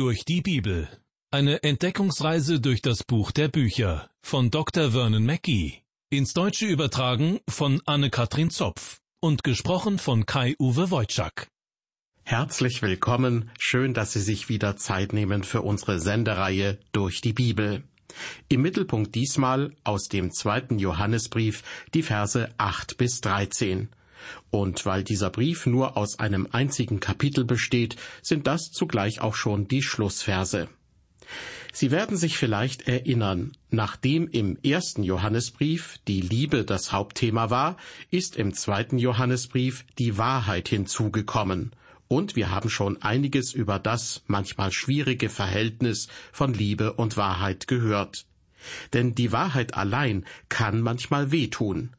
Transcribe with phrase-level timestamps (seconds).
[0.00, 0.88] Durch die Bibel.
[1.30, 4.92] Eine Entdeckungsreise durch das Buch der Bücher von Dr.
[4.92, 5.82] Vernon Mackey.
[6.08, 11.48] Ins Deutsche übertragen von Anne-Katrin Zopf und gesprochen von Kai-Uwe Wojczak.
[12.22, 17.84] Herzlich willkommen, schön, dass Sie sich wieder Zeit nehmen für unsere Sendereihe durch die Bibel.
[18.48, 21.62] Im Mittelpunkt diesmal aus dem zweiten Johannesbrief
[21.92, 23.90] die Verse 8 bis 13.
[24.50, 29.68] Und weil dieser Brief nur aus einem einzigen Kapitel besteht, sind das zugleich auch schon
[29.68, 30.68] die Schlussverse.
[31.72, 37.76] Sie werden sich vielleicht erinnern, nachdem im ersten Johannesbrief die Liebe das Hauptthema war,
[38.10, 41.72] ist im zweiten Johannesbrief die Wahrheit hinzugekommen.
[42.08, 48.26] Und wir haben schon einiges über das manchmal schwierige Verhältnis von Liebe und Wahrheit gehört.
[48.92, 51.90] Denn die Wahrheit allein kann manchmal wehtun.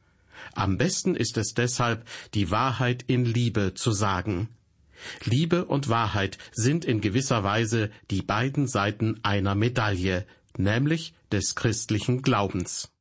[0.53, 4.49] Am besten ist es deshalb, die Wahrheit in Liebe zu sagen.
[5.23, 10.25] Liebe und Wahrheit sind in gewisser Weise die beiden Seiten einer Medaille,
[10.57, 12.91] nämlich des christlichen Glaubens.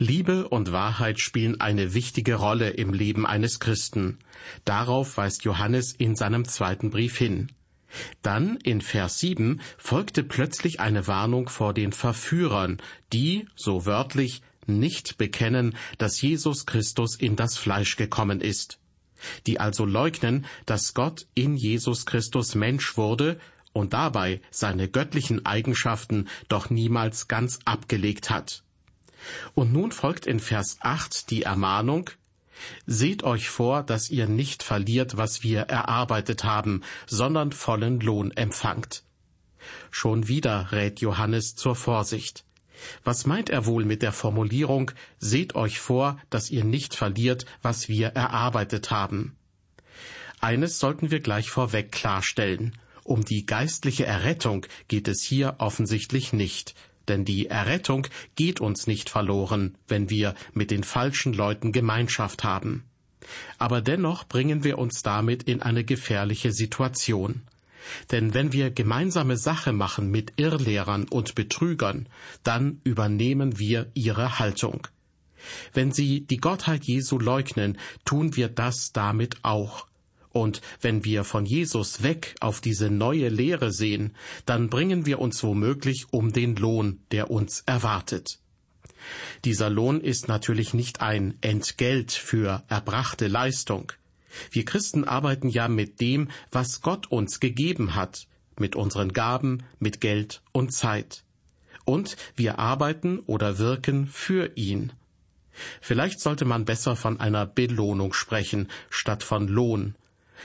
[0.00, 4.18] Liebe und Wahrheit spielen eine wichtige Rolle im Leben eines Christen.
[4.64, 7.50] Darauf weist Johannes in seinem zweiten Brief hin.
[8.22, 12.78] Dann in Vers 7 folgte plötzlich eine Warnung vor den Verführern,
[13.12, 18.78] die, so wörtlich, nicht bekennen, dass Jesus Christus in das Fleisch gekommen ist,
[19.46, 23.40] die also leugnen, dass Gott in Jesus Christus Mensch wurde
[23.72, 28.62] und dabei seine göttlichen Eigenschaften doch niemals ganz abgelegt hat.
[29.54, 32.10] Und nun folgt in Vers 8 die Ermahnung,
[32.86, 39.02] Seht euch vor, dass ihr nicht verliert, was wir erarbeitet haben, sondern vollen Lohn empfangt.
[39.90, 42.44] Schon wieder rät Johannes zur Vorsicht.
[43.04, 47.88] Was meint er wohl mit der Formulierung Seht euch vor, dass ihr nicht verliert, was
[47.88, 49.36] wir erarbeitet haben?
[50.40, 52.78] Eines sollten wir gleich vorweg klarstellen.
[53.02, 56.74] Um die geistliche Errettung geht es hier offensichtlich nicht,
[57.08, 58.06] denn die Errettung
[58.36, 62.84] geht uns nicht verloren, wenn wir mit den falschen Leuten Gemeinschaft haben.
[63.58, 67.42] Aber dennoch bringen wir uns damit in eine gefährliche Situation.
[68.10, 72.08] Denn wenn wir gemeinsame Sache machen mit Irrlehrern und Betrügern,
[72.42, 74.86] dann übernehmen wir ihre Haltung.
[75.72, 79.87] Wenn sie die Gottheit Jesu leugnen, tun wir das damit auch.
[80.32, 84.14] Und wenn wir von Jesus weg auf diese neue Lehre sehen,
[84.46, 88.38] dann bringen wir uns womöglich um den Lohn, der uns erwartet.
[89.44, 93.92] Dieser Lohn ist natürlich nicht ein Entgelt für erbrachte Leistung.
[94.50, 98.26] Wir Christen arbeiten ja mit dem, was Gott uns gegeben hat,
[98.58, 101.24] mit unseren Gaben, mit Geld und Zeit.
[101.84, 104.92] Und wir arbeiten oder wirken für ihn.
[105.80, 109.94] Vielleicht sollte man besser von einer Belohnung sprechen, statt von Lohn,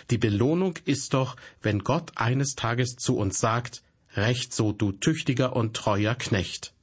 [0.10, 3.84] die Belohnung ist doch, wenn Gott eines Tages zu uns sagt,
[4.16, 6.74] Recht so, du tüchtiger und treuer Knecht.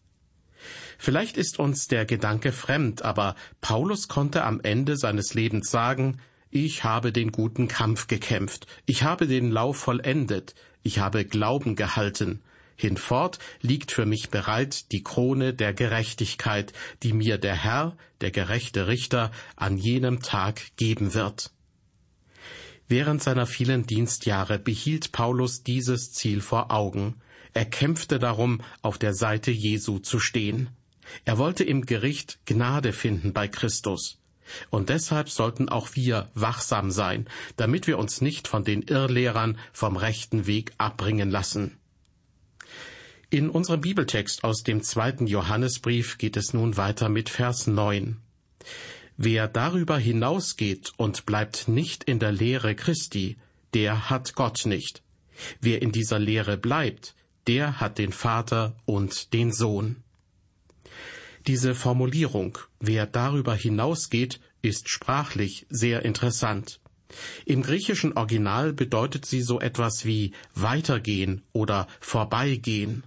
[0.98, 6.82] Vielleicht ist uns der Gedanke fremd, aber Paulus konnte am Ende seines Lebens sagen, ich
[6.82, 12.42] habe den guten Kampf gekämpft, ich habe den Lauf vollendet, ich habe Glauben gehalten,
[12.76, 16.72] hinfort liegt für mich bereit die Krone der Gerechtigkeit,
[17.02, 21.52] die mir der Herr, der gerechte Richter, an jenem Tag geben wird.
[22.90, 27.14] Während seiner vielen Dienstjahre behielt Paulus dieses Ziel vor Augen.
[27.54, 30.70] Er kämpfte darum, auf der Seite Jesu zu stehen.
[31.24, 34.18] Er wollte im Gericht Gnade finden bei Christus.
[34.70, 39.96] Und deshalb sollten auch wir wachsam sein, damit wir uns nicht von den Irrlehrern vom
[39.96, 41.76] rechten Weg abbringen lassen.
[43.30, 48.16] In unserem Bibeltext aus dem zweiten Johannesbrief geht es nun weiter mit Vers 9.
[49.22, 53.36] Wer darüber hinausgeht und bleibt nicht in der Lehre Christi,
[53.74, 55.02] der hat Gott nicht.
[55.60, 57.14] Wer in dieser Lehre bleibt,
[57.46, 59.96] der hat den Vater und den Sohn.
[61.46, 66.80] Diese Formulierung, wer darüber hinausgeht, ist sprachlich sehr interessant.
[67.44, 73.04] Im griechischen Original bedeutet sie so etwas wie weitergehen oder vorbeigehen.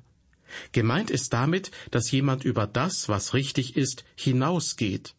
[0.74, 5.16] Gemeint ist damit, dass jemand über das, was richtig ist, hinausgeht,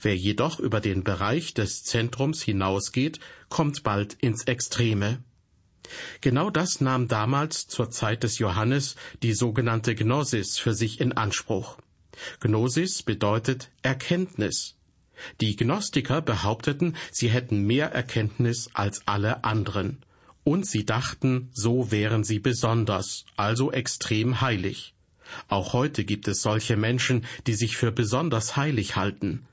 [0.00, 5.22] Wer jedoch über den Bereich des Zentrums hinausgeht, kommt bald ins Extreme.
[6.20, 11.78] Genau das nahm damals zur Zeit des Johannes die sogenannte Gnosis für sich in Anspruch.
[12.40, 14.76] Gnosis bedeutet Erkenntnis.
[15.40, 20.04] Die Gnostiker behaupteten, sie hätten mehr Erkenntnis als alle anderen.
[20.44, 24.94] Und sie dachten, so wären sie besonders, also extrem heilig.
[25.48, 29.46] Auch heute gibt es solche Menschen, die sich für besonders heilig halten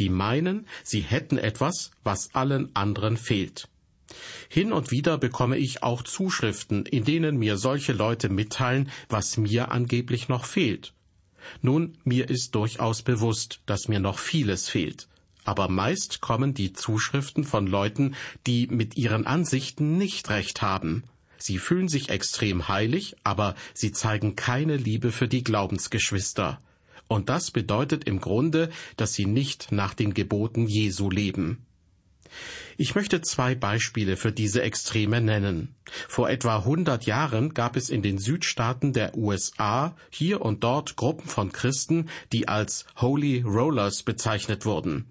[0.00, 3.68] die meinen, sie hätten etwas, was allen anderen fehlt.
[4.48, 9.70] Hin und wieder bekomme ich auch Zuschriften, in denen mir solche Leute mitteilen, was mir
[9.70, 10.92] angeblich noch fehlt.
[11.62, 15.06] Nun, mir ist durchaus bewusst, dass mir noch vieles fehlt.
[15.44, 18.14] Aber meist kommen die Zuschriften von Leuten,
[18.46, 21.04] die mit ihren Ansichten nicht recht haben.
[21.38, 26.60] Sie fühlen sich extrem heilig, aber sie zeigen keine Liebe für die Glaubensgeschwister.
[27.10, 31.66] Und das bedeutet im Grunde, dass sie nicht nach den Geboten Jesu leben.
[32.76, 35.74] Ich möchte zwei Beispiele für diese Extreme nennen.
[36.06, 41.28] Vor etwa 100 Jahren gab es in den Südstaaten der USA hier und dort Gruppen
[41.28, 45.10] von Christen, die als Holy Rollers bezeichnet wurden.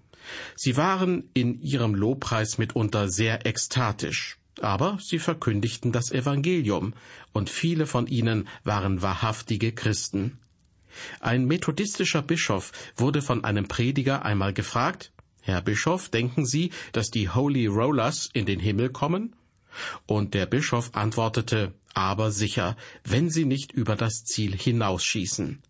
[0.56, 6.94] Sie waren in ihrem Lobpreis mitunter sehr ekstatisch, aber sie verkündigten das Evangelium,
[7.34, 10.38] und viele von ihnen waren wahrhaftige Christen.
[11.20, 17.28] Ein methodistischer Bischof wurde von einem Prediger einmal gefragt, Herr Bischof, denken Sie, dass die
[17.28, 19.34] Holy Rollers in den Himmel kommen?
[20.06, 25.62] Und der Bischof antwortete, aber sicher, wenn sie nicht über das Ziel hinausschießen.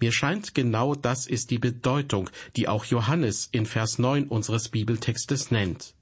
[0.00, 5.50] Mir scheint, genau das ist die Bedeutung, die auch Johannes in Vers 9 unseres Bibeltextes
[5.50, 5.94] nennt.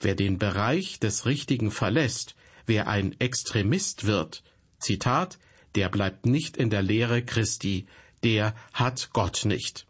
[0.00, 2.36] Wer den Bereich des Richtigen verlässt,
[2.66, 4.44] wer ein Extremist wird,
[4.78, 5.38] Zitat,
[5.74, 7.86] der bleibt nicht in der Lehre Christi,
[8.22, 9.86] der hat Gott nicht.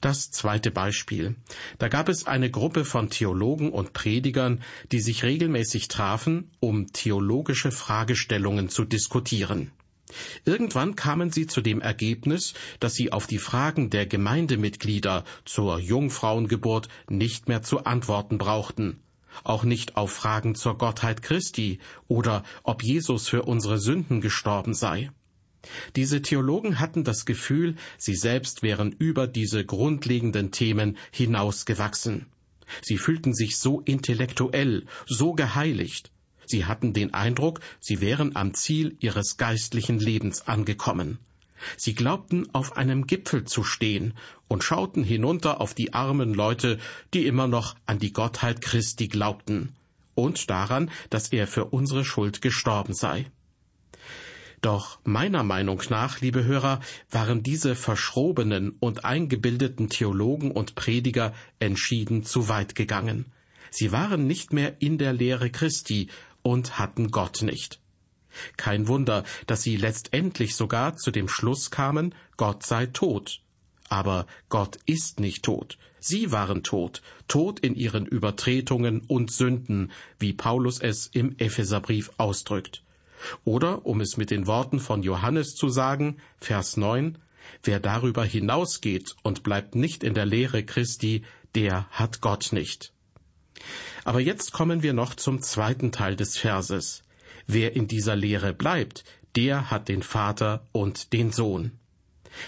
[0.00, 1.36] Das zweite Beispiel.
[1.78, 7.70] Da gab es eine Gruppe von Theologen und Predigern, die sich regelmäßig trafen, um theologische
[7.70, 9.72] Fragestellungen zu diskutieren.
[10.44, 16.88] Irgendwann kamen sie zu dem Ergebnis, dass sie auf die Fragen der Gemeindemitglieder zur Jungfrauengeburt
[17.08, 19.00] nicht mehr zu antworten brauchten,
[19.44, 21.78] auch nicht auf Fragen zur Gottheit Christi
[22.08, 25.10] oder ob Jesus für unsere Sünden gestorben sei.
[25.96, 32.26] Diese Theologen hatten das Gefühl, sie selbst wären über diese grundlegenden Themen hinausgewachsen.
[32.82, 36.10] Sie fühlten sich so intellektuell, so geheiligt.
[36.46, 41.18] Sie hatten den Eindruck, sie wären am Ziel ihres geistlichen Lebens angekommen.
[41.76, 44.14] Sie glaubten, auf einem Gipfel zu stehen
[44.48, 46.78] und schauten hinunter auf die armen Leute,
[47.14, 49.74] die immer noch an die Gottheit Christi glaubten
[50.14, 53.26] und daran, dass er für unsere Schuld gestorben sei.
[54.60, 56.80] Doch meiner Meinung nach, liebe Hörer,
[57.10, 63.32] waren diese verschrobenen und eingebildeten Theologen und Prediger entschieden zu weit gegangen.
[63.70, 66.08] Sie waren nicht mehr in der Lehre Christi
[66.42, 67.79] und hatten Gott nicht.
[68.56, 73.40] Kein Wunder, dass sie letztendlich sogar zu dem Schluss kamen, Gott sei tot.
[73.88, 75.78] Aber Gott ist nicht tot.
[75.98, 82.82] Sie waren tot, tot in ihren Übertretungen und Sünden, wie Paulus es im Epheserbrief ausdrückt.
[83.44, 87.18] Oder, um es mit den Worten von Johannes zu sagen, Vers 9,
[87.62, 91.24] Wer darüber hinausgeht und bleibt nicht in der Lehre Christi,
[91.54, 92.92] der hat Gott nicht.
[94.04, 97.02] Aber jetzt kommen wir noch zum zweiten Teil des Verses.
[97.46, 99.04] Wer in dieser Lehre bleibt,
[99.36, 101.72] der hat den Vater und den Sohn.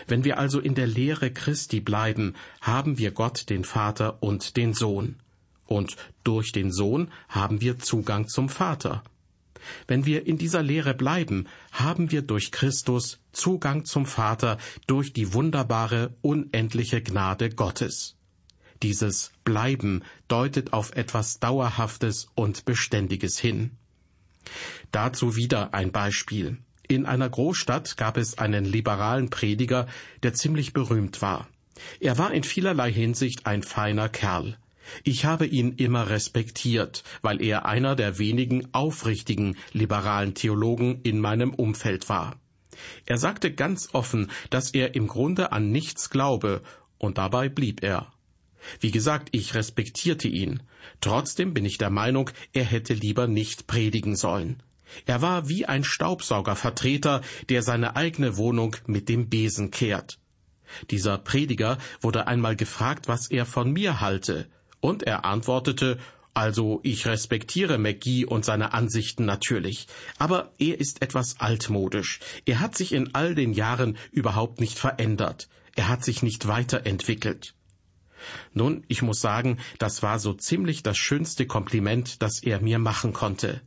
[0.06, 4.74] Wenn wir also in der Lehre Christi bleiben, haben wir Gott den Vater und den
[4.74, 5.16] Sohn.
[5.66, 9.02] Und durch den Sohn haben wir Zugang zum Vater.
[9.86, 15.32] Wenn wir in dieser Lehre bleiben, haben wir durch Christus Zugang zum Vater durch die
[15.34, 18.16] wunderbare, unendliche Gnade Gottes.
[18.82, 23.78] Dieses Bleiben deutet auf etwas Dauerhaftes und Beständiges hin.
[24.90, 26.58] Dazu wieder ein Beispiel.
[26.88, 29.86] In einer Großstadt gab es einen liberalen Prediger,
[30.22, 31.48] der ziemlich berühmt war.
[32.00, 34.58] Er war in vielerlei Hinsicht ein feiner Kerl.
[35.04, 41.54] Ich habe ihn immer respektiert, weil er einer der wenigen aufrichtigen liberalen Theologen in meinem
[41.54, 42.36] Umfeld war.
[43.06, 46.62] Er sagte ganz offen, dass er im Grunde an nichts glaube,
[46.98, 48.12] und dabei blieb er.
[48.80, 50.62] Wie gesagt, ich respektierte ihn.
[51.00, 54.62] Trotzdem bin ich der Meinung, er hätte lieber nicht predigen sollen.
[55.06, 60.18] Er war wie ein Staubsaugervertreter, der seine eigene Wohnung mit dem Besen kehrt.
[60.90, 64.48] Dieser Prediger wurde einmal gefragt, was er von mir halte,
[64.80, 65.98] und er antwortete,
[66.34, 69.86] also ich respektiere McGee und seine Ansichten natürlich,
[70.18, 72.20] aber er ist etwas altmodisch.
[72.46, 75.48] Er hat sich in all den Jahren überhaupt nicht verändert.
[75.74, 77.54] Er hat sich nicht weiterentwickelt.
[78.54, 83.12] Nun, ich muss sagen, das war so ziemlich das schönste Kompliment, das er mir machen
[83.12, 83.60] konnte.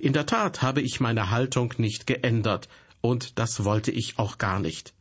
[0.00, 2.68] In der Tat habe ich meine Haltung nicht geändert,
[3.00, 4.92] und das wollte ich auch gar nicht.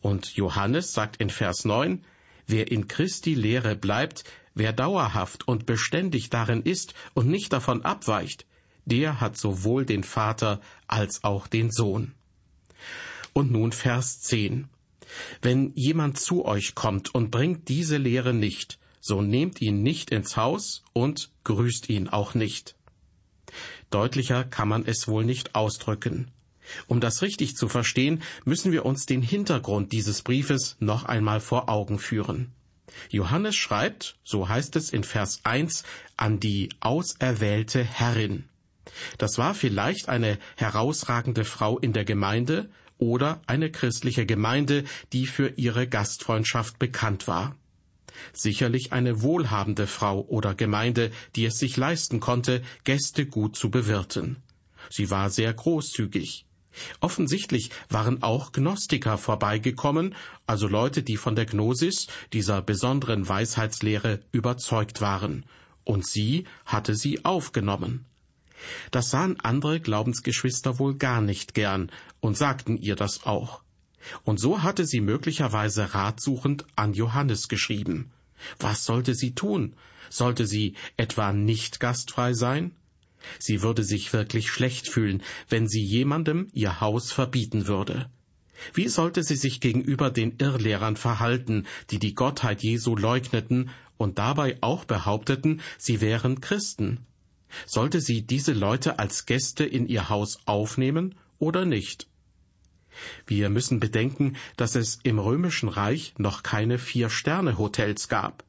[0.00, 2.04] Und Johannes sagt in Vers 9,
[2.46, 4.22] Wer in Christi Lehre bleibt,
[4.54, 8.46] wer dauerhaft und beständig darin ist und nicht davon abweicht,
[8.84, 12.14] der hat sowohl den Vater als auch den Sohn.
[13.32, 14.68] Und nun Vers 10.
[15.42, 20.36] Wenn jemand zu euch kommt und bringt diese Lehre nicht, so nehmt ihn nicht ins
[20.36, 22.74] Haus und grüßt ihn auch nicht.
[23.90, 26.30] Deutlicher kann man es wohl nicht ausdrücken.
[26.88, 31.68] Um das richtig zu verstehen, müssen wir uns den Hintergrund dieses Briefes noch einmal vor
[31.68, 32.52] Augen führen.
[33.10, 35.84] Johannes schreibt, so heißt es in Vers 1,
[36.16, 38.44] an die auserwählte Herrin.
[39.18, 45.48] Das war vielleicht eine herausragende Frau in der Gemeinde oder eine christliche Gemeinde, die für
[45.56, 47.56] ihre Gastfreundschaft bekannt war.
[48.32, 54.36] Sicherlich eine wohlhabende Frau oder Gemeinde, die es sich leisten konnte, Gäste gut zu bewirten.
[54.90, 56.46] Sie war sehr großzügig.
[57.00, 60.14] Offensichtlich waren auch Gnostiker vorbeigekommen,
[60.46, 65.46] also Leute, die von der Gnosis, dieser besonderen Weisheitslehre, überzeugt waren.
[65.84, 68.04] Und sie hatte sie aufgenommen.
[68.90, 73.62] Das sahen andere Glaubensgeschwister wohl gar nicht gern und sagten ihr das auch.
[74.24, 78.12] Und so hatte sie möglicherweise ratsuchend an Johannes geschrieben.
[78.58, 79.74] Was sollte sie tun?
[80.10, 82.72] Sollte sie etwa nicht gastfrei sein?
[83.38, 88.08] Sie würde sich wirklich schlecht fühlen, wenn sie jemandem ihr Haus verbieten würde.
[88.72, 94.58] Wie sollte sie sich gegenüber den Irrlehrern verhalten, die die Gottheit Jesu leugneten und dabei
[94.60, 97.06] auch behaupteten, sie wären Christen?
[97.66, 102.08] Sollte sie diese Leute als Gäste in ihr Haus aufnehmen oder nicht?
[103.26, 108.44] Wir müssen bedenken, dass es im römischen Reich noch keine Vier-Sterne-Hotels gab.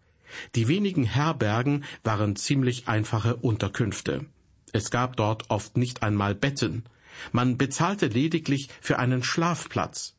[0.56, 4.25] Die wenigen Herbergen waren ziemlich einfache Unterkünfte.
[4.74, 6.84] Es gab dort oft nicht einmal Betten.
[7.32, 10.16] Man bezahlte lediglich für einen Schlafplatz.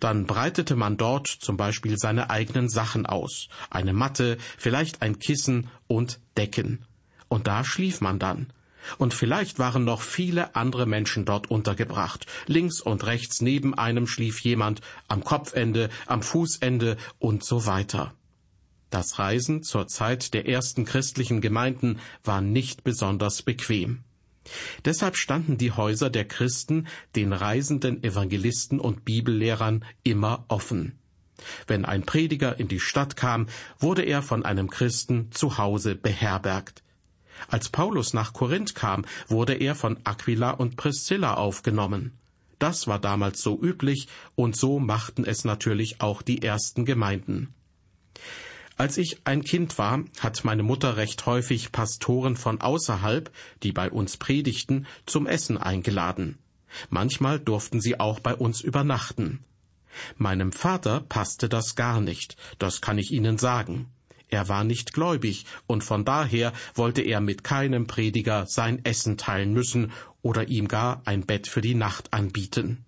[0.00, 5.68] Dann breitete man dort zum Beispiel seine eigenen Sachen aus, eine Matte, vielleicht ein Kissen
[5.86, 6.84] und Decken.
[7.28, 8.48] Und da schlief man dann.
[8.98, 12.26] Und vielleicht waren noch viele andere Menschen dort untergebracht.
[12.46, 18.14] Links und rechts neben einem schlief jemand, am Kopfende, am Fußende und so weiter.
[18.90, 24.04] Das Reisen zur Zeit der ersten christlichen Gemeinden war nicht besonders bequem.
[24.84, 30.98] Deshalb standen die Häuser der Christen den reisenden Evangelisten und Bibellehrern immer offen.
[31.66, 36.82] Wenn ein Prediger in die Stadt kam, wurde er von einem Christen zu Hause beherbergt.
[37.48, 42.12] Als Paulus nach Korinth kam, wurde er von Aquila und Priscilla aufgenommen.
[42.58, 47.54] Das war damals so üblich, und so machten es natürlich auch die ersten Gemeinden.
[48.78, 53.30] Als ich ein Kind war, hat meine Mutter recht häufig Pastoren von außerhalb,
[53.62, 56.38] die bei uns predigten, zum Essen eingeladen.
[56.90, 59.44] Manchmal durften sie auch bei uns übernachten.
[60.18, 63.88] Meinem Vater passte das gar nicht, das kann ich Ihnen sagen.
[64.28, 69.52] Er war nicht gläubig, und von daher wollte er mit keinem Prediger sein Essen teilen
[69.52, 69.92] müssen
[70.22, 72.84] oder ihm gar ein Bett für die Nacht anbieten.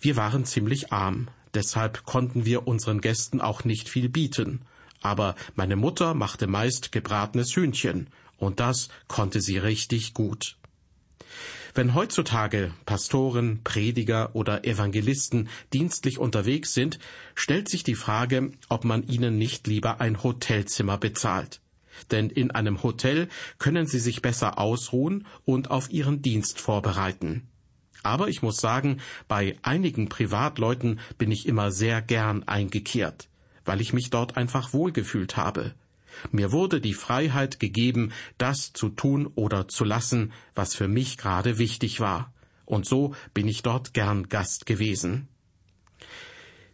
[0.00, 4.62] Wir waren ziemlich arm, deshalb konnten wir unseren Gästen auch nicht viel bieten,
[5.00, 10.57] aber meine Mutter machte meist gebratenes Hühnchen, und das konnte sie richtig gut.
[11.78, 16.98] Wenn heutzutage Pastoren, Prediger oder Evangelisten dienstlich unterwegs sind,
[17.36, 21.60] stellt sich die Frage, ob man ihnen nicht lieber ein Hotelzimmer bezahlt.
[22.10, 23.28] Denn in einem Hotel
[23.60, 27.46] können sie sich besser ausruhen und auf ihren Dienst vorbereiten.
[28.02, 33.28] Aber ich muss sagen, bei einigen Privatleuten bin ich immer sehr gern eingekehrt,
[33.64, 35.76] weil ich mich dort einfach wohlgefühlt habe.
[36.30, 41.58] Mir wurde die Freiheit gegeben, das zu tun oder zu lassen, was für mich gerade
[41.58, 42.32] wichtig war.
[42.64, 45.28] Und so bin ich dort gern Gast gewesen.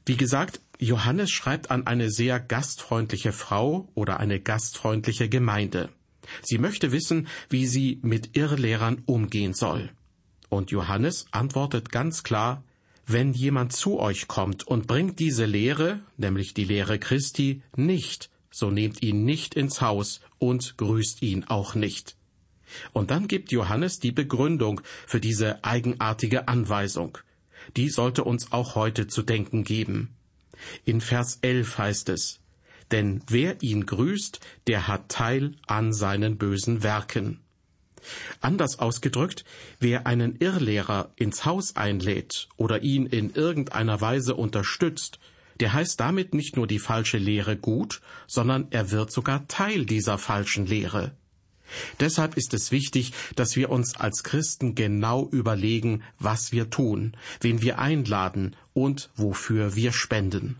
[0.06, 5.88] Wie gesagt, Johannes schreibt an eine sehr gastfreundliche Frau oder eine gastfreundliche Gemeinde.
[6.42, 9.90] Sie möchte wissen, wie sie mit Irrlehrern umgehen soll.
[10.48, 12.64] Und Johannes antwortet ganz klar,
[13.06, 18.70] wenn jemand zu euch kommt und bringt diese Lehre, nämlich die Lehre Christi, nicht, so
[18.70, 22.16] nehmt ihn nicht ins Haus und grüßt ihn auch nicht.
[22.92, 27.18] Und dann gibt Johannes die Begründung für diese eigenartige Anweisung.
[27.76, 30.14] Die sollte uns auch heute zu denken geben.
[30.84, 32.40] In Vers 11 heißt es,
[32.92, 37.40] denn wer ihn grüßt, der hat Teil an seinen bösen Werken.
[38.40, 39.44] Anders ausgedrückt,
[39.80, 45.18] wer einen Irrlehrer ins Haus einlädt oder ihn in irgendeiner Weise unterstützt,
[45.60, 50.18] der heißt damit nicht nur die falsche Lehre gut, sondern er wird sogar Teil dieser
[50.18, 51.12] falschen Lehre.
[52.00, 57.62] Deshalb ist es wichtig, dass wir uns als Christen genau überlegen, was wir tun, wen
[57.62, 60.56] wir einladen und wofür wir spenden.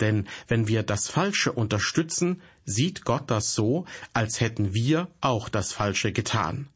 [0.00, 5.72] Denn wenn wir das Falsche unterstützen, sieht Gott das so, als hätten wir auch das
[5.72, 6.68] Falsche getan.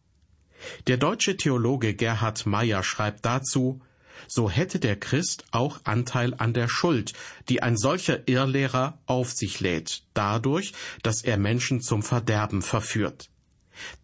[0.87, 3.80] Der deutsche Theologe Gerhard Meyer schreibt dazu
[4.28, 7.12] so hätte der Christ auch Anteil an der Schuld,
[7.48, 10.72] die ein solcher Irrlehrer auf sich lädt, dadurch,
[11.02, 13.30] dass er Menschen zum Verderben verführt.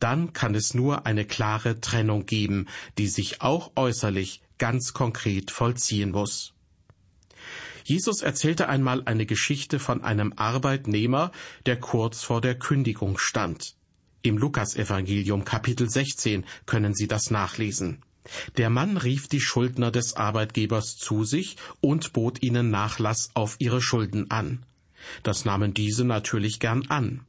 [0.00, 2.66] Dann kann es nur eine klare Trennung geben,
[2.99, 6.54] die sich auch äußerlich ganz konkret vollziehen muss.
[7.85, 11.30] Jesus erzählte einmal eine Geschichte von einem Arbeitnehmer,
[11.66, 13.76] der kurz vor der Kündigung stand.
[14.23, 18.02] Im Lukasevangelium Kapitel 16 können Sie das nachlesen.
[18.56, 23.80] Der Mann rief die Schuldner des Arbeitgebers zu sich und bot ihnen Nachlass auf ihre
[23.80, 24.64] Schulden an.
[25.23, 27.21] Das nahmen diese natürlich gern an.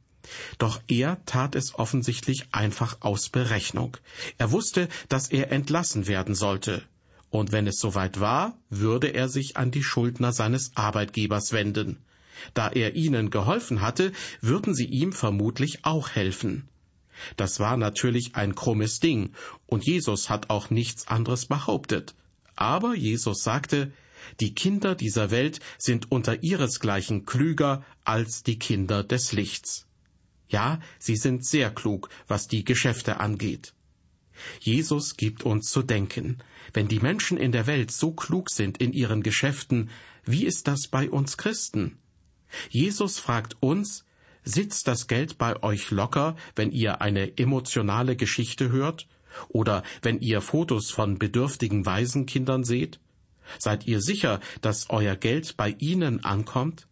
[0.58, 3.96] Doch er tat es offensichtlich einfach aus Berechnung.
[4.36, 6.82] Er wusste, dass er entlassen werden sollte
[7.30, 11.98] und wenn es soweit war, würde er sich an die Schuldner seines Arbeitgebers wenden.
[12.54, 16.68] Da er ihnen geholfen hatte, würden sie ihm vermutlich auch helfen.
[17.36, 19.32] Das war natürlich ein krummes Ding,
[19.66, 22.14] und Jesus hat auch nichts anderes behauptet.
[22.56, 23.92] Aber Jesus sagte,
[24.40, 29.86] die Kinder dieser Welt sind unter ihresgleichen klüger als die Kinder des Lichts.
[30.48, 33.74] Ja, sie sind sehr klug, was die Geschäfte angeht.
[34.60, 36.38] Jesus gibt uns zu denken.
[36.72, 39.90] Wenn die Menschen in der Welt so klug sind in ihren Geschäften,
[40.24, 41.98] wie ist das bei uns Christen?
[42.70, 44.04] Jesus fragt uns,
[44.48, 49.06] sitzt das Geld bei euch locker, wenn ihr eine emotionale Geschichte hört?
[49.48, 52.98] Oder wenn ihr Fotos von bedürftigen Waisenkindern seht?
[53.58, 56.88] Seid ihr sicher, dass euer Geld bei ihnen ankommt?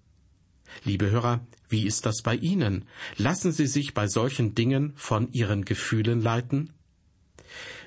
[0.84, 2.86] Liebe Hörer, wie ist das bei Ihnen?
[3.16, 6.72] Lassen Sie sich bei solchen Dingen von Ihren Gefühlen leiten?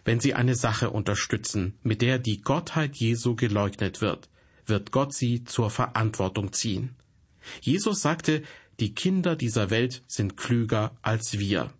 [0.05, 4.29] Wenn Sie eine Sache unterstützen, mit der die Gottheit Jesu geleugnet wird,
[4.65, 6.95] wird Gott Sie zur Verantwortung ziehen.
[7.61, 8.43] Jesus sagte,
[8.79, 11.71] die Kinder dieser Welt sind klüger als wir.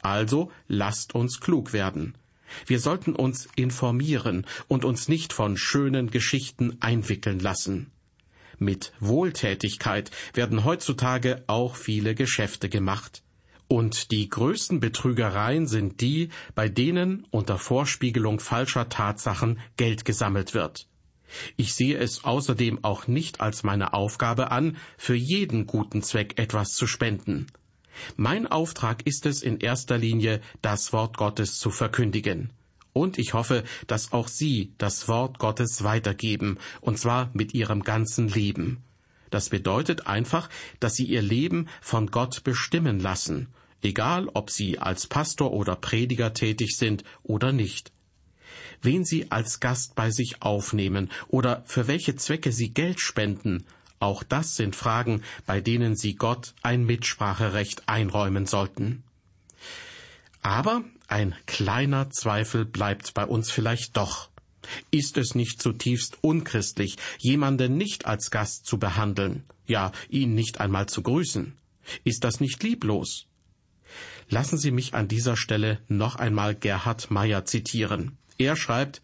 [0.00, 2.16] Also lasst uns klug werden.
[2.66, 7.90] Wir sollten uns informieren und uns nicht von schönen Geschichten einwickeln lassen.
[8.58, 13.22] Mit Wohltätigkeit werden heutzutage auch viele Geschäfte gemacht.
[13.68, 20.88] Und die größten Betrügereien sind die, bei denen unter Vorspiegelung falscher Tatsachen Geld gesammelt wird.
[21.56, 26.70] Ich sehe es außerdem auch nicht als meine Aufgabe an, für jeden guten Zweck etwas
[26.74, 27.46] zu spenden.
[28.16, 32.50] Mein Auftrag ist es in erster Linie, das Wort Gottes zu verkündigen.
[32.92, 38.28] Und ich hoffe, dass auch Sie das Wort Gottes weitergeben, und zwar mit Ihrem ganzen
[38.28, 38.82] Leben.
[39.30, 40.48] Das bedeutet einfach,
[40.80, 43.48] dass Sie Ihr Leben von Gott bestimmen lassen
[43.82, 47.92] egal ob sie als Pastor oder Prediger tätig sind oder nicht.
[48.82, 53.64] Wen sie als Gast bei sich aufnehmen oder für welche Zwecke sie Geld spenden,
[54.00, 59.02] auch das sind Fragen, bei denen sie Gott ein Mitspracherecht einräumen sollten.
[60.40, 64.30] Aber ein kleiner Zweifel bleibt bei uns vielleicht doch.
[64.90, 70.86] Ist es nicht zutiefst unchristlich, jemanden nicht als Gast zu behandeln, ja ihn nicht einmal
[70.86, 71.56] zu grüßen?
[72.04, 73.26] Ist das nicht lieblos?
[74.28, 78.18] Lassen Sie mich an dieser Stelle noch einmal Gerhard Meyer zitieren.
[78.38, 79.02] Er schreibt,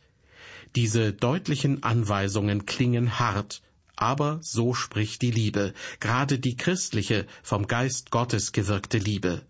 [0.77, 3.63] diese deutlichen Anweisungen klingen hart,
[3.97, 9.43] aber so spricht die Liebe, gerade die christliche, vom Geist Gottes gewirkte Liebe.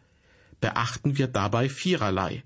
[0.61, 2.43] Beachten wir dabei viererlei.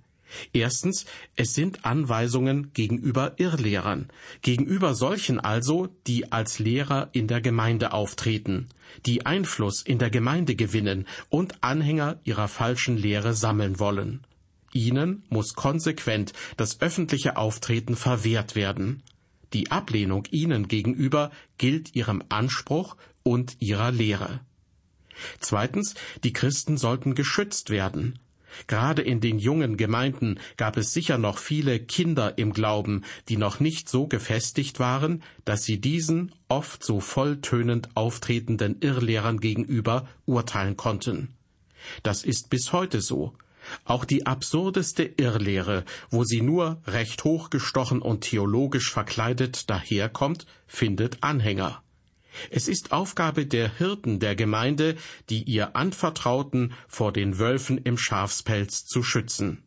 [0.53, 4.09] Erstens, es sind Anweisungen gegenüber Irrlehrern,
[4.43, 8.69] gegenüber solchen also, die als Lehrer in der Gemeinde auftreten,
[9.07, 14.25] die Einfluss in der Gemeinde gewinnen und Anhänger ihrer falschen Lehre sammeln wollen.
[14.79, 19.03] Ihnen muss konsequent das öffentliche Auftreten verwehrt werden.
[19.53, 24.41] Die Ablehnung ihnen gegenüber gilt ihrem Anspruch und ihrer Lehre.
[25.41, 28.21] Zweitens, die Christen sollten geschützt werden.
[28.69, 33.59] Gerade in den jungen Gemeinden gab es sicher noch viele Kinder im Glauben, die noch
[33.59, 41.35] nicht so gefestigt waren, dass sie diesen oft so volltönend auftretenden Irrlehrern gegenüber urteilen konnten.
[42.05, 43.35] Das ist bis heute so.
[43.85, 51.83] Auch die absurdeste Irrlehre, wo sie nur recht hochgestochen und theologisch verkleidet daherkommt, findet Anhänger.
[52.51, 54.97] Es ist Aufgabe der Hirten der Gemeinde,
[55.29, 59.63] die ihr Anvertrauten vor den Wölfen im Schafspelz zu schützen.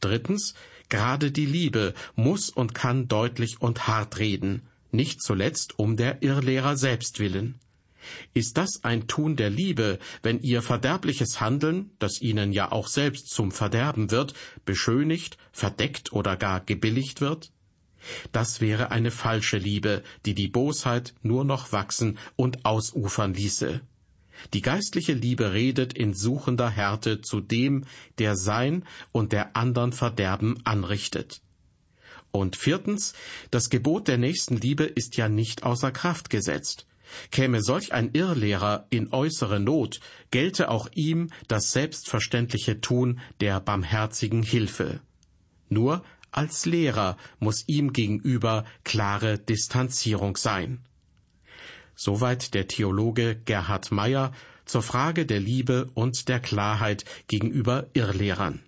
[0.00, 0.54] Drittens,
[0.88, 6.76] gerade die Liebe muss und kann deutlich und hart reden, nicht zuletzt um der Irrlehrer
[6.76, 7.58] selbst willen.
[8.34, 13.28] Ist das ein Tun der Liebe, wenn ihr verderbliches Handeln, das ihnen ja auch selbst
[13.28, 17.52] zum Verderben wird, beschönigt, verdeckt oder gar gebilligt wird?
[18.32, 23.80] Das wäre eine falsche Liebe, die die Bosheit nur noch wachsen und ausufern ließe.
[24.52, 27.84] Die geistliche Liebe redet in suchender Härte zu dem,
[28.18, 31.40] der sein und der andern Verderben anrichtet.
[32.32, 33.14] Und viertens,
[33.50, 36.86] das Gebot der Nächstenliebe ist ja nicht außer Kraft gesetzt.
[37.30, 44.42] Käme solch ein Irrlehrer in äußere Not, gelte auch ihm das selbstverständliche Tun der barmherzigen
[44.42, 45.00] Hilfe.
[45.68, 50.80] Nur als Lehrer muss ihm gegenüber klare Distanzierung sein.
[51.94, 54.32] Soweit der Theologe Gerhard Meyer
[54.66, 58.60] zur Frage der Liebe und der Klarheit gegenüber Irrlehrern.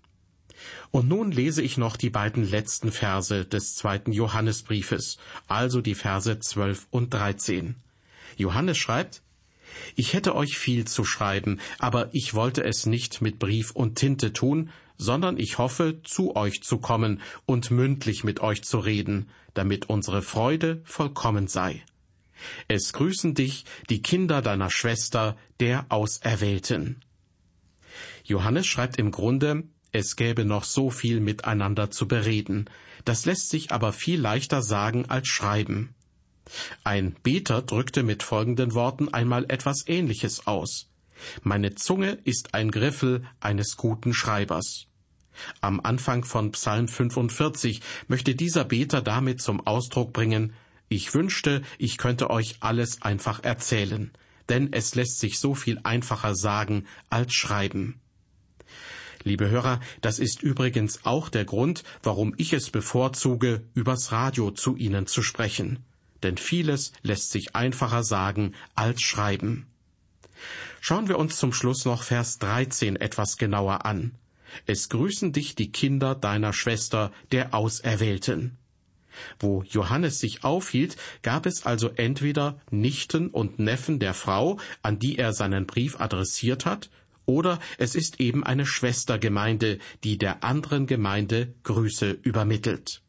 [0.90, 6.38] Und nun lese ich noch die beiden letzten Verse des zweiten Johannesbriefes, also die Verse
[6.38, 7.76] 12 und 13.
[8.38, 9.22] Johannes schreibt,
[9.96, 14.32] Ich hätte euch viel zu schreiben, aber ich wollte es nicht mit Brief und Tinte
[14.32, 19.88] tun, sondern ich hoffe, zu euch zu kommen und mündlich mit euch zu reden, damit
[19.90, 21.84] unsere Freude vollkommen sei.
[22.68, 27.02] Es grüßen dich die Kinder deiner Schwester, der Auserwählten.
[28.24, 32.70] Johannes schreibt im Grunde, es gäbe noch so viel miteinander zu bereden,
[33.04, 35.94] das lässt sich aber viel leichter sagen als schreiben.
[36.84, 40.88] Ein Beter drückte mit folgenden Worten einmal etwas Ähnliches aus.
[41.42, 44.86] Meine Zunge ist ein Griffel eines guten Schreibers.
[45.60, 50.52] Am Anfang von Psalm 45 möchte dieser Beter damit zum Ausdruck bringen,
[50.88, 54.10] ich wünschte, ich könnte euch alles einfach erzählen,
[54.48, 58.00] denn es lässt sich so viel einfacher sagen als schreiben.
[59.22, 64.76] Liebe Hörer, das ist übrigens auch der Grund, warum ich es bevorzuge, übers Radio zu
[64.76, 65.84] Ihnen zu sprechen
[66.22, 69.66] denn vieles lässt sich einfacher sagen als schreiben.
[70.80, 74.12] Schauen wir uns zum Schluss noch Vers 13 etwas genauer an.
[74.66, 78.56] Es grüßen dich die Kinder deiner Schwester, der Auserwählten.
[79.40, 85.18] Wo Johannes sich aufhielt, gab es also entweder Nichten und Neffen der Frau, an die
[85.18, 86.90] er seinen Brief adressiert hat,
[87.26, 93.02] oder es ist eben eine Schwestergemeinde, die der anderen Gemeinde Grüße übermittelt.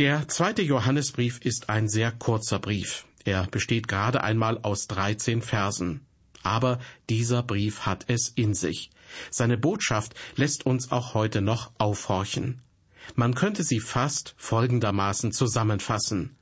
[0.00, 3.04] Der zweite Johannesbrief ist ein sehr kurzer Brief.
[3.26, 6.06] Er besteht gerade einmal aus 13 Versen.
[6.42, 6.78] Aber
[7.10, 8.88] dieser Brief hat es in sich.
[9.30, 12.62] Seine Botschaft lässt uns auch heute noch aufhorchen.
[13.14, 16.34] Man könnte sie fast folgendermaßen zusammenfassen.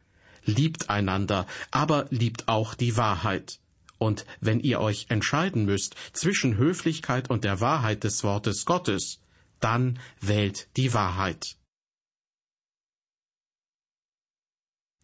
[0.44, 3.59] Liebt einander, aber liebt auch die Wahrheit.
[3.99, 9.18] Und wenn ihr euch entscheiden müsst zwischen Höflichkeit und der Wahrheit des Wortes Gottes,
[9.59, 11.57] dann wählt die Wahrheit.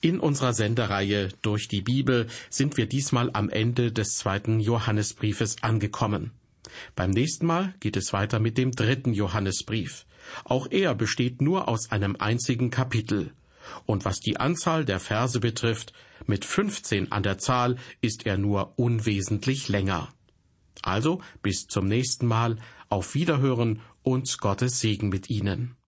[0.00, 6.32] In unserer Sendereihe durch die Bibel sind wir diesmal am Ende des zweiten Johannesbriefes angekommen.
[6.94, 10.06] Beim nächsten Mal geht es weiter mit dem dritten Johannesbrief.
[10.44, 13.32] Auch er besteht nur aus einem einzigen Kapitel.
[13.86, 15.92] Und was die Anzahl der Verse betrifft,
[16.26, 20.08] mit 15 an der Zahl ist er nur unwesentlich länger.
[20.82, 25.76] Also bis zum nächsten Mal, auf Wiederhören und Gottes Segen mit Ihnen.